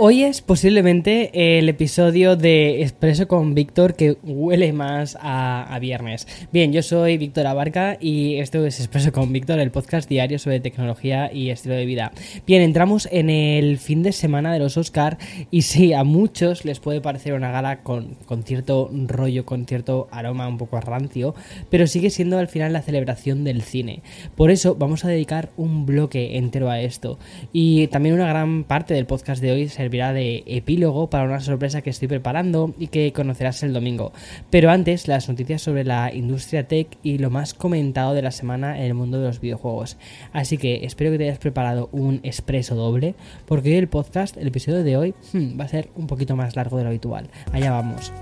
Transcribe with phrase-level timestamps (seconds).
[0.00, 6.28] Hoy es posiblemente el episodio de Expreso con Víctor que huele más a, viernes.
[6.52, 10.60] Bien, yo soy Víctor Abarca y esto es Expreso con Víctor, el podcast diario sobre
[10.60, 12.12] tecnología y estilo de vida.
[12.46, 15.18] Bien, entramos en el fin de semana de los Oscar
[15.50, 20.06] y sí, a muchos les puede parecer una gala con, con cierto rollo, con cierto
[20.12, 21.34] aroma un poco rancio,
[21.70, 24.02] pero sigue siendo al final la celebración del cine.
[24.36, 27.18] Por eso vamos a dedicar un bloque entero a esto
[27.52, 31.40] y también una gran parte del podcast de hoy se servirá de epílogo para una
[31.40, 34.12] sorpresa que estoy preparando y que conocerás el domingo.
[34.50, 38.76] Pero antes, las noticias sobre la industria tech y lo más comentado de la semana
[38.78, 39.96] en el mundo de los videojuegos.
[40.34, 43.14] Así que espero que te hayas preparado un expreso doble,
[43.46, 46.76] porque el podcast, el episodio de hoy, hmm, va a ser un poquito más largo
[46.76, 47.30] de lo habitual.
[47.52, 48.12] Allá vamos.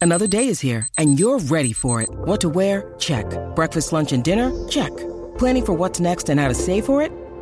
[0.00, 2.08] Another day is here and you're ready for it.
[2.24, 2.94] What to wear?
[2.98, 3.26] Check.
[3.56, 4.52] Breakfast, lunch and dinner?
[4.68, 4.92] Check.
[5.38, 7.10] Planning for what's next and how to save for it?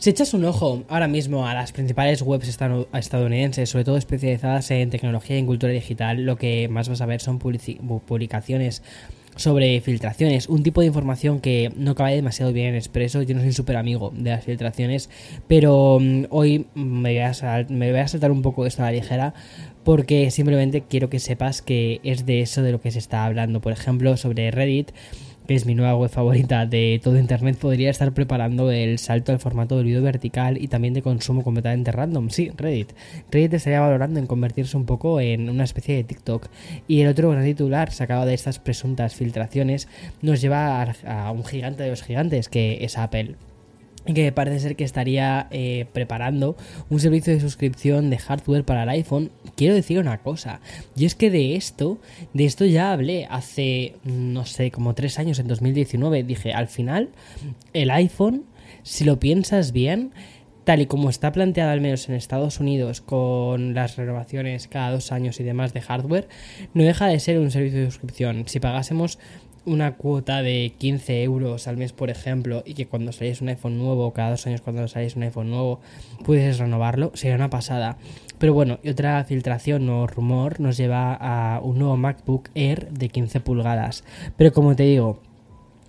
[0.00, 4.88] Si echas un ojo ahora mismo a las principales webs estadounidenses, sobre todo especializadas en
[4.88, 8.82] tecnología y en cultura digital, lo que más vas a ver son publicaciones
[9.36, 13.20] sobre filtraciones, un tipo de información que no cabe demasiado bien en expreso.
[13.20, 15.10] Yo no soy súper amigo de las filtraciones,
[15.46, 18.92] pero mm, hoy me voy, a me voy a saltar un poco esto a la
[18.92, 19.34] ligera
[19.84, 23.60] porque simplemente quiero que sepas que es de eso de lo que se está hablando.
[23.60, 24.92] Por ejemplo, sobre Reddit
[25.50, 29.40] que es mi nueva web favorita de todo Internet, podría estar preparando el salto al
[29.40, 32.30] formato de vídeo vertical y también de consumo completamente random.
[32.30, 32.92] Sí, Reddit.
[33.32, 36.46] Reddit estaría valorando en convertirse un poco en una especie de TikTok.
[36.86, 39.88] Y el otro gran titular sacado de estas presuntas filtraciones
[40.22, 43.34] nos lleva a un gigante de los gigantes, que es Apple
[44.06, 46.56] que parece ser que estaría eh, preparando
[46.88, 49.30] un servicio de suscripción de hardware para el iPhone.
[49.56, 50.60] Quiero decir una cosa,
[50.96, 51.98] y es que de esto,
[52.32, 56.22] de esto ya hablé hace, no sé, como tres años, en 2019.
[56.22, 57.10] Dije, al final,
[57.72, 58.44] el iPhone,
[58.82, 60.12] si lo piensas bien,
[60.64, 65.12] tal y como está planteado al menos en Estados Unidos con las renovaciones cada dos
[65.12, 66.28] años y demás de hardware,
[66.74, 68.44] no deja de ser un servicio de suscripción.
[68.46, 69.18] Si pagásemos
[69.64, 73.78] una cuota de 15 euros al mes, por ejemplo, y que cuando saliese un iPhone
[73.78, 75.80] nuevo, cada dos años cuando saliese un iPhone nuevo,
[76.24, 77.96] pudieses renovarlo, sería una pasada.
[78.38, 83.08] Pero bueno, y otra filtración o rumor nos lleva a un nuevo MacBook Air de
[83.10, 84.04] 15 pulgadas.
[84.36, 85.20] Pero como te digo,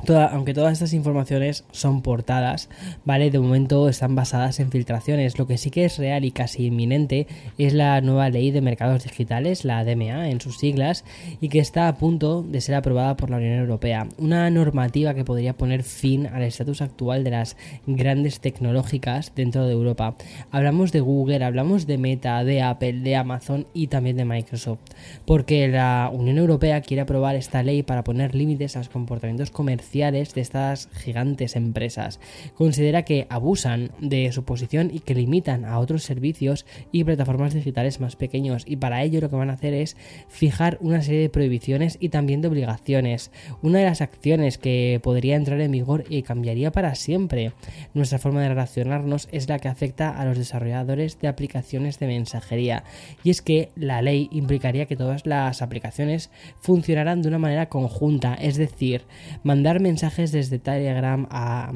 [0.07, 2.69] aunque todas estas informaciones son portadas,
[3.06, 3.29] ¿vale?
[3.29, 5.38] De momento están basadas en filtraciones.
[5.38, 9.03] Lo que sí que es real y casi inminente es la nueva ley de mercados
[9.03, 11.03] digitales, la DMA en sus siglas,
[11.40, 14.07] y que está a punto de ser aprobada por la Unión Europea.
[14.17, 19.73] Una normativa que podría poner fin al estatus actual de las grandes tecnológicas dentro de
[19.73, 20.16] Europa.
[20.51, 24.79] Hablamos de Google, hablamos de Meta, de Apple, de Amazon y también de Microsoft.
[25.25, 29.91] Porque la Unión Europea quiere aprobar esta ley para poner límites a los comportamientos comerciales
[29.91, 32.22] de estas gigantes empresas.
[32.56, 38.00] Considera que abusan de su posición y que limitan a otros servicios y plataformas digitales
[38.00, 39.97] más pequeños y para ello lo que van a hacer es
[40.29, 43.31] fijar una serie de prohibiciones y también de obligaciones.
[43.62, 47.52] Una de las acciones que podría entrar en vigor y cambiaría para siempre
[47.94, 52.85] nuestra forma de relacionarnos es la que afecta a los desarrolladores de aplicaciones de mensajería
[53.25, 56.29] y es que la ley implicaría que todas las aplicaciones
[56.62, 59.03] funcionaran de una manera conjunta, es decir,
[59.44, 61.74] mandar mensajes desde Telegram a,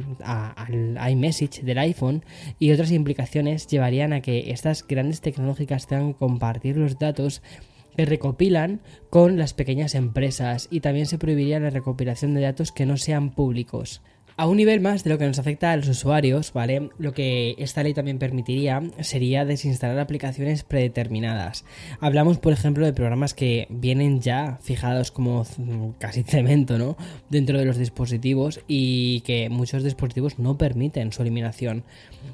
[1.10, 2.24] iMessage del iPhone
[2.60, 7.42] y otras implicaciones llevarían a que estas grandes tecnológicas tengan que compartir los datos
[7.96, 12.86] que recopilan con las pequeñas empresas y también se prohibiría la recopilación de datos que
[12.86, 14.02] no sean públicos.
[14.38, 16.90] A un nivel más de lo que nos afecta a los usuarios, ¿vale?
[16.98, 21.64] Lo que esta ley también permitiría sería desinstalar aplicaciones predeterminadas.
[22.02, 25.46] Hablamos, por ejemplo, de programas que vienen ya fijados como
[26.00, 26.98] casi cemento, ¿no?
[27.30, 31.86] Dentro de los dispositivos y que muchos dispositivos no permiten su eliminación.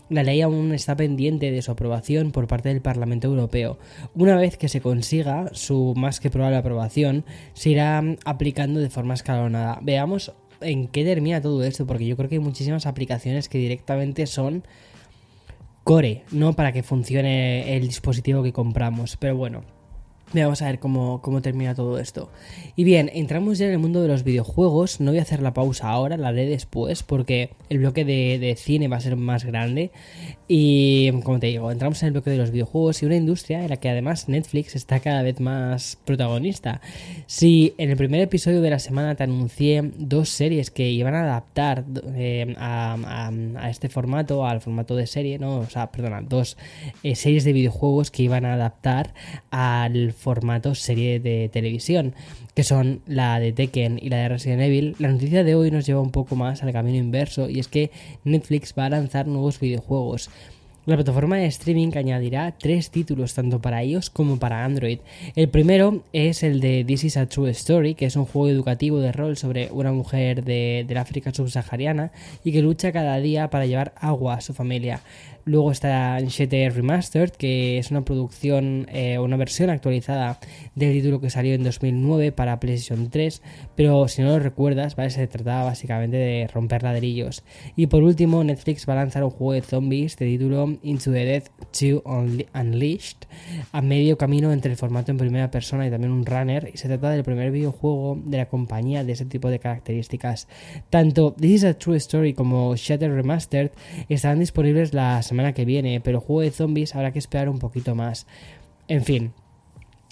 [0.09, 3.77] La ley aún está pendiente de su aprobación por parte del Parlamento Europeo.
[4.15, 9.13] Una vez que se consiga su más que probable aprobación, se irá aplicando de forma
[9.13, 9.77] escalonada.
[9.83, 14.27] Veamos en qué termina todo esto, porque yo creo que hay muchísimas aplicaciones que directamente
[14.27, 14.63] son
[15.83, 19.17] core, no para que funcione el dispositivo que compramos.
[19.17, 19.63] Pero bueno,
[20.33, 22.29] Vamos a ver cómo, cómo, termina todo esto.
[22.75, 25.01] Y bien, entramos ya en el mundo de los videojuegos.
[25.01, 28.55] No voy a hacer la pausa ahora, la haré después, porque el bloque de, de,
[28.55, 29.91] cine va a ser más grande.
[30.47, 33.69] Y como te digo, entramos en el bloque de los videojuegos y una industria en
[33.69, 36.81] la que además Netflix está cada vez más protagonista.
[37.25, 41.23] Si en el primer episodio de la semana te anuncié dos series que iban a
[41.23, 41.85] adaptar
[42.15, 42.97] eh, a,
[43.57, 46.57] a, este formato, al formato de serie, no, o sea, perdona, dos
[47.03, 49.13] eh, series de videojuegos que iban a adaptar
[49.49, 52.13] al formato serie de televisión,
[52.53, 55.85] que son la de Tekken y la de Resident Evil, la noticia de hoy nos
[55.85, 57.89] lleva un poco más al camino inverso y es que
[58.23, 60.29] Netflix va a lanzar nuevos videojuegos.
[60.87, 64.97] La plataforma de streaming añadirá tres títulos tanto para iOS como para Android.
[65.35, 68.99] El primero es el de This is a True Story, que es un juego educativo
[68.99, 72.11] de rol sobre una mujer de, del África subsahariana
[72.43, 75.01] y que lucha cada día para llevar agua a su familia.
[75.43, 80.39] Luego está Shattered Remastered, que es una producción, eh, una versión actualizada
[80.75, 83.41] del título que salió en 2009 para PlayStation 3,
[83.75, 85.09] pero si no lo recuerdas, ¿vale?
[85.09, 87.43] se trataba básicamente de romper ladrillos.
[87.75, 91.25] Y por último, Netflix va a lanzar un juego de zombies de título Into the
[91.25, 92.03] Death 2
[92.53, 93.27] Unleashed,
[93.71, 96.87] a medio camino entre el formato en primera persona y también un runner, y se
[96.87, 100.47] trata del primer videojuego de la compañía de ese tipo de características.
[100.89, 103.71] Tanto This is a True Story como Shattered Remastered
[104.09, 107.59] estarán disponibles las semana que viene, pero el juego de zombies habrá que esperar un
[107.59, 108.27] poquito más.
[108.87, 109.31] En fin.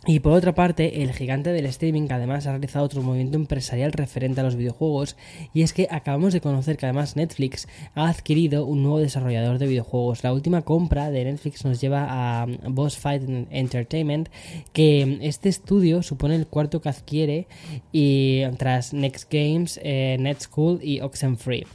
[0.07, 4.39] Y por otra parte, el gigante del streaming además ha realizado otro movimiento empresarial referente
[4.39, 5.17] a los videojuegos,
[5.53, 9.67] y es que acabamos de conocer que además Netflix ha adquirido un nuevo desarrollador de
[9.67, 10.23] videojuegos.
[10.23, 14.29] La última compra de Netflix nos lleva a Boss Fight Entertainment,
[14.71, 17.47] que este estudio supone el cuarto que adquiere
[17.91, 21.65] y tras Next Games, eh, Netschool y Oxenfree.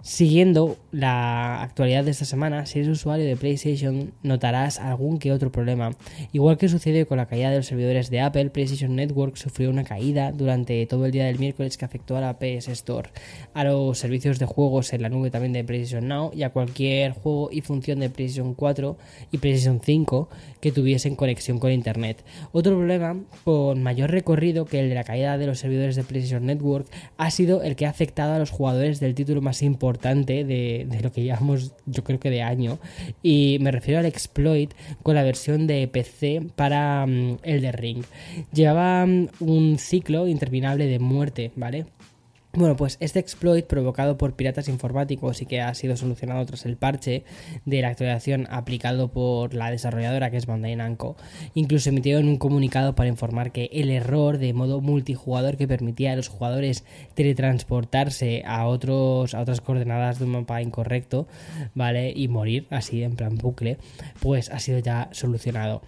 [0.00, 5.50] Siguiendo la actualidad de esta semana, si eres usuario de PlayStation notarás algún que otro
[5.50, 5.90] problema.
[6.32, 9.82] Igual que sucedió con la caída de los servidores de Apple, PlayStation Network sufrió una
[9.82, 13.10] caída durante todo el día del miércoles que afectó a la PS Store,
[13.54, 17.10] a los servicios de juegos en la nube también de PlayStation Now y a cualquier
[17.12, 18.96] juego y función de PlayStation 4
[19.32, 20.28] y PlayStation 5
[20.60, 22.24] que tuviesen conexión con Internet.
[22.52, 26.46] Otro problema con mayor recorrido que el de la caída de los servidores de PlayStation
[26.46, 26.86] Network
[27.16, 31.00] ha sido el que ha afectado a los jugadores del título más importante de, de,
[31.02, 32.78] lo que llevamos yo creo que de año.
[33.22, 38.04] Y me refiero al exploit con la versión de PC para um, Elder Ring.
[38.52, 41.86] Llevaba um, un ciclo interminable de muerte vale
[42.54, 46.76] bueno, pues este exploit provocado por piratas informáticos y que ha sido solucionado tras el
[46.76, 47.24] parche
[47.66, 51.16] de la actualización aplicado por la desarrolladora que es Bandai Namco,
[51.54, 56.16] incluso emitió un comunicado para informar que el error de modo multijugador que permitía a
[56.16, 56.84] los jugadores
[57.14, 61.28] teletransportarse a otros a otras coordenadas de un mapa incorrecto,
[61.74, 62.12] ¿vale?
[62.16, 63.76] Y morir así en plan bucle,
[64.20, 65.82] pues ha sido ya solucionado.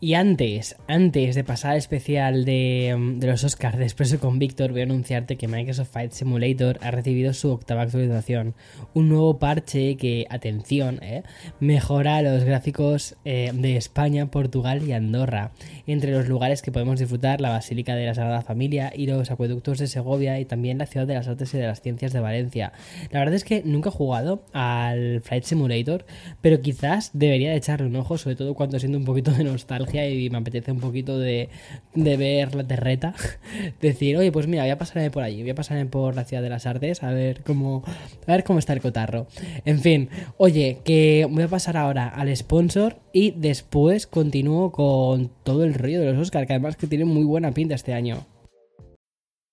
[0.00, 4.70] Y antes, antes de pasar al especial de, de los Oscars de Expreso con Víctor,
[4.70, 8.54] voy a anunciarte que Microsoft Flight Simulator ha recibido su octava actualización.
[8.94, 11.24] Un nuevo parche que, atención, eh,
[11.58, 15.50] mejora los gráficos eh, de España, Portugal y Andorra.
[15.88, 19.78] Entre los lugares que podemos disfrutar, la Basílica de la Sagrada Familia y los acueductos
[19.78, 22.72] de Segovia y también la Ciudad de las Artes y de las Ciencias de Valencia.
[23.10, 26.06] La verdad es que nunca he jugado al Flight Simulator,
[26.40, 29.87] pero quizás debería de echarle un ojo, sobre todo cuando siento un poquito de nostalgia
[29.94, 31.48] y me apetece un poquito de,
[31.94, 33.14] de ver la terreta,
[33.80, 36.42] decir, oye, pues mira, voy a pasarme por allí, voy a pasarme por la ciudad
[36.42, 37.82] de las artes a ver cómo,
[38.26, 39.26] a ver cómo está el cotarro.
[39.64, 45.64] En fin, oye, que voy a pasar ahora al sponsor y después continúo con todo
[45.64, 48.26] el rollo de los Oscar, que además que tiene muy buena pinta este año.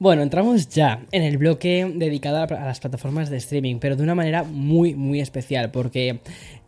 [0.00, 4.14] Bueno, entramos ya en el bloque dedicado a las plataformas de streaming, pero de una
[4.14, 6.20] manera muy, muy especial, porque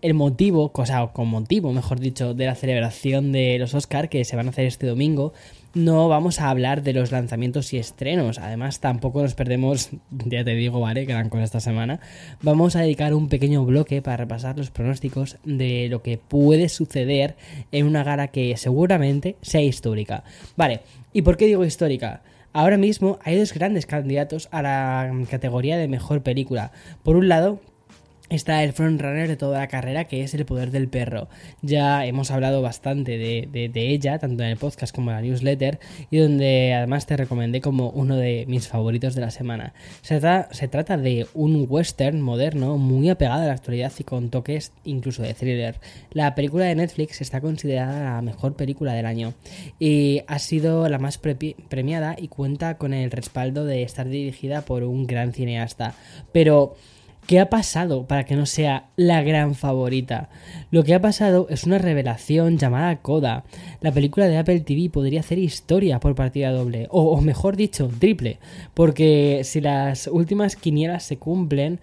[0.03, 4.35] el motivo, cosa con motivo, mejor dicho, de la celebración de los Oscar que se
[4.35, 5.33] van a hacer este domingo,
[5.75, 8.41] no vamos a hablar de los lanzamientos y estrenos.
[8.41, 12.01] Además, tampoco nos perdemos, ya te digo, vale, gran cosa esta semana.
[12.43, 17.37] Vamos a dedicar un pequeño bloque para repasar los pronósticos de lo que puede suceder
[17.71, 20.25] en una gala que seguramente sea histórica.
[20.57, 20.81] Vale,
[21.13, 22.23] ¿y por qué digo histórica?
[22.53, 26.73] Ahora mismo hay dos grandes candidatos a la categoría de mejor película.
[27.05, 27.61] Por un lado,
[28.31, 31.29] está el frontrunner de toda la carrera, que es el poder del perro.
[31.61, 35.81] Ya hemos hablado bastante de, de, ella, tanto en el podcast como en la newsletter,
[36.11, 39.75] y donde además te recomendé como uno de mis favoritos de la semana.
[40.03, 40.21] Se,
[40.53, 45.23] se trata de un western moderno muy apegado a la actualidad y con toques incluso
[45.23, 45.81] de thriller.
[46.13, 49.35] La película de Netflix está considerada la mejor película del año
[49.79, 54.85] y ha sido la más premiada y cuenta con el respaldo de estar dirigida por
[54.85, 55.95] un gran cineasta.
[56.33, 56.77] Pero
[57.27, 60.31] ¿Qué ha pasado para que no sea la gran favorita?
[60.71, 63.45] Lo que ha pasado es una revelación llamada Coda.
[63.81, 67.89] La película de Apple TV podría hacer historia por partida doble, o, o mejor dicho,
[67.99, 68.39] triple,
[68.75, 71.79] porque si las últimas quinielas se cumplen,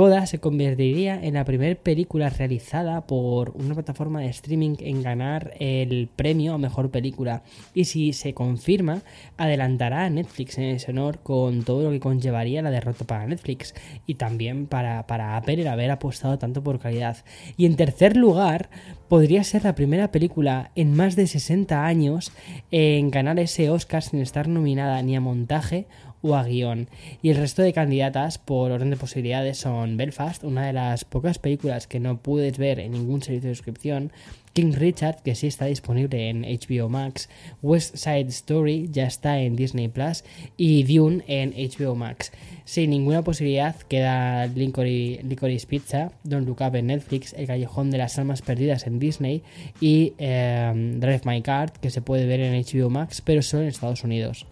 [0.00, 5.52] Coda se convertiría en la primera película realizada por una plataforma de streaming en ganar
[5.60, 7.42] el premio a mejor película.
[7.74, 9.02] Y si se confirma,
[9.36, 13.74] adelantará a Netflix en ese honor con todo lo que conllevaría la derrota para Netflix
[14.06, 17.18] y también para, para Apple el haber apostado tanto por calidad.
[17.58, 18.70] Y en tercer lugar,
[19.10, 22.32] podría ser la primera película en más de 60 años
[22.70, 25.88] en ganar ese Oscar sin estar nominada ni a montaje
[26.22, 26.88] o a guion.
[27.22, 31.38] Y el resto de candidatas por orden de posibilidades son Belfast, una de las pocas
[31.38, 34.12] películas que no puedes ver en ningún servicio de suscripción,
[34.52, 37.28] King Richard, que sí está disponible en HBO Max,
[37.62, 40.24] West Side Story ya está en Disney Plus
[40.56, 42.32] y Dune en HBO Max.
[42.64, 48.18] Sin ninguna posibilidad queda Licorice, Pizza, Don't Look Up en Netflix, El Callejón de las
[48.18, 49.42] Almas Perdidas en Disney
[49.80, 53.68] y eh, Drive My Card, que se puede ver en HBO Max, pero solo en
[53.68, 54.46] Estados Unidos.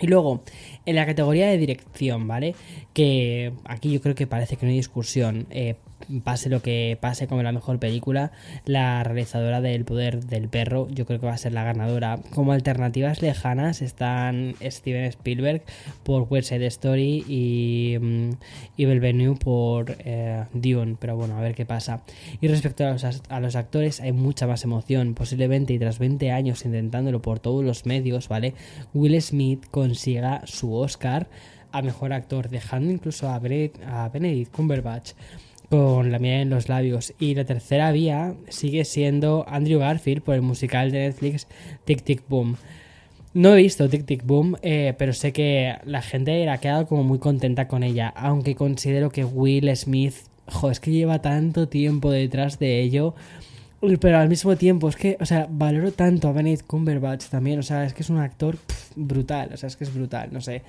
[0.00, 0.42] Y luego,
[0.86, 2.54] en la categoría de dirección, ¿vale?
[2.92, 5.46] Que aquí yo creo que parece que no hay discusión.
[5.50, 5.76] Eh,
[6.24, 8.32] pase lo que pase como la mejor película,
[8.64, 12.18] la realizadora del poder del perro, yo creo que va a ser la ganadora.
[12.34, 15.62] Como alternativas lejanas están Steven Spielberg
[16.02, 18.30] por West Side Story y, mm,
[18.76, 18.86] y
[19.34, 22.02] por eh, Dune, pero bueno, a ver qué pasa.
[22.40, 26.30] Y respecto a los, a los actores, hay mucha más emoción, posiblemente y tras 20
[26.30, 28.54] años intentándolo por todos los medios, ¿vale?
[28.94, 31.28] Will Smith consiga su Oscar
[31.72, 35.12] a mejor actor, dejando incluso a Benedict Cumberbatch
[35.68, 37.14] con la mirada en los labios.
[37.18, 41.46] Y la tercera vía sigue siendo Andrew Garfield por el musical de Netflix
[41.84, 42.56] Tic Tic Boom.
[43.34, 47.04] No he visto Tic Tic Boom, eh, pero sé que la gente ha quedado como
[47.04, 50.14] muy contenta con ella, aunque considero que Will Smith,
[50.46, 53.14] jo, es que lleva tanto tiempo detrás de ello,
[54.00, 57.62] pero al mismo tiempo es que, o sea, valoro tanto a Benedict Cumberbatch también, o
[57.62, 58.58] sea, es que es un actor
[58.96, 60.62] brutal, o sea, es que es brutal, no sé.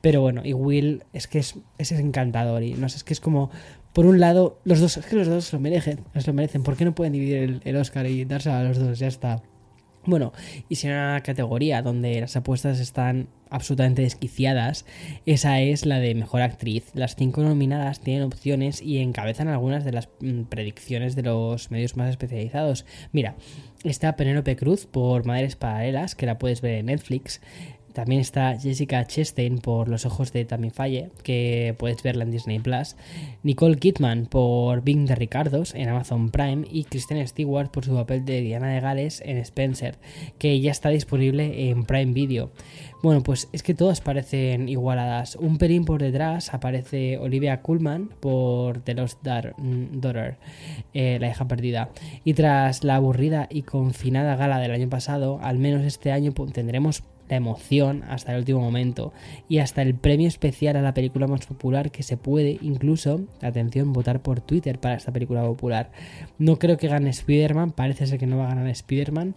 [0.00, 3.20] Pero bueno, y Will es que es, es encantador y no sé, es que es
[3.20, 3.50] como
[3.94, 6.64] por un lado, los dos, es que los dos lo merecen, lo merecen.
[6.64, 8.98] ¿Por qué no pueden dividir el, Oscar y darse a los dos?
[8.98, 9.40] Ya está.
[10.04, 10.32] Bueno,
[10.68, 14.84] y si una categoría donde las apuestas están absolutamente desquiciadas,
[15.26, 16.90] esa es la de mejor actriz.
[16.94, 21.96] Las cinco nominadas tienen opciones y encabezan algunas de las mm, predicciones de los medios
[21.96, 22.84] más especializados.
[23.12, 23.36] Mira,
[23.84, 27.40] está Penélope Cruz por Madres Paralelas, que la puedes ver en Netflix.
[27.94, 32.58] También está Jessica Chastain por Los ojos de Tammy Falle, que puedes verla en Disney
[32.58, 32.96] Plus.
[33.44, 36.66] Nicole Kidman por Bing de Ricardos en Amazon Prime.
[36.68, 39.96] Y Kristen Stewart por su papel de Diana de Gales en Spencer,
[40.38, 42.50] que ya está disponible en Prime Video.
[43.04, 45.36] Bueno, pues es que todas parecen igualadas.
[45.36, 50.36] Un pelín por detrás aparece Olivia Kuhlman por The Lost Daughter,
[50.94, 51.90] eh, la hija perdida.
[52.24, 57.04] Y tras la aburrida y confinada gala del año pasado, al menos este año tendremos
[57.28, 59.12] la emoción hasta el último momento
[59.48, 63.92] y hasta el premio especial a la película más popular que se puede incluso, atención,
[63.92, 65.90] votar por Twitter para esta película popular.
[66.38, 69.34] No creo que gane Spider-Man, parece ser que no va a ganar Spider-Man,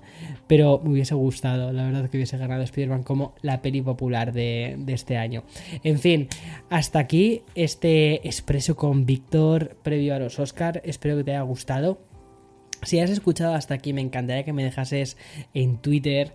[0.48, 4.76] pero me hubiese gustado, la verdad que hubiese ganado Spider-Man como la peli popular de,
[4.78, 5.44] de este año.
[5.84, 6.28] En fin,
[6.70, 12.00] hasta aquí este expreso con Víctor previo a los Oscar, espero que te haya gustado.
[12.84, 15.18] Si has escuchado hasta aquí, me encantaría que me dejases
[15.54, 16.34] en Twitter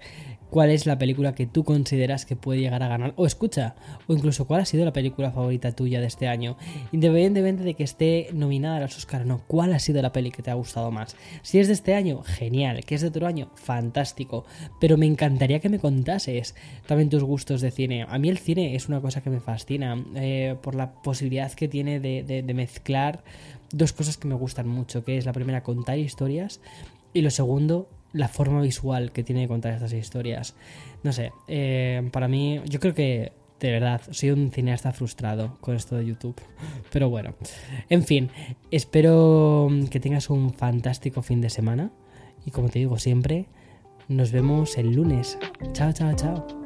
[0.52, 3.14] cuál es la película que tú consideras que puede llegar a ganar.
[3.16, 3.74] O escucha,
[4.06, 6.58] o incluso cuál ha sido la película favorita tuya de este año.
[6.92, 10.30] Independientemente de que esté nominada a los Oscar o no, ¿cuál ha sido la peli
[10.30, 11.16] que te ha gustado más?
[11.40, 12.84] Si es de este año, genial.
[12.84, 14.44] Que es de otro año, fantástico.
[14.78, 16.54] Pero me encantaría que me contases
[16.86, 18.04] también tus gustos de cine.
[18.06, 21.66] A mí el cine es una cosa que me fascina eh, por la posibilidad que
[21.66, 23.24] tiene de mezclar
[23.72, 26.60] dos cosas que me gustan mucho, que es la primera contar historias
[27.14, 30.54] y lo segundo la forma visual que tiene de contar estas historias.
[31.02, 35.76] No sé, eh, para mí, yo creo que de verdad, soy un cineasta frustrado con
[35.76, 36.34] esto de YouTube.
[36.92, 37.34] Pero bueno,
[37.88, 38.28] en fin,
[38.72, 41.92] espero que tengas un fantástico fin de semana.
[42.44, 43.46] Y como te digo siempre,
[44.08, 45.38] nos vemos el lunes.
[45.72, 46.61] Chao, chao, chao.